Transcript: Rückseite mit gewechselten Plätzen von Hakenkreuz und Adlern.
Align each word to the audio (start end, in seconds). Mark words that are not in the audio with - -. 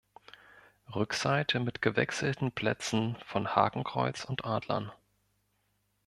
Rückseite 0.95 1.59
mit 1.59 1.83
gewechselten 1.83 2.51
Plätzen 2.51 3.17
von 3.27 3.55
Hakenkreuz 3.55 4.25
und 4.25 4.45
Adlern. 4.45 4.91